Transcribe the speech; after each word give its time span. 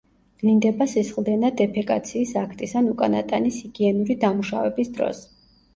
ვლინდება 0.43 0.87
სისხლდენა 0.93 1.51
დეფეკაციის 1.61 2.33
აქტის 2.43 2.75
ან 2.83 2.91
უკანა 2.95 3.25
ტანის 3.31 3.61
ჰიგიენური 3.67 4.21
დამუშავების 4.27 4.95
დროს. 4.99 5.27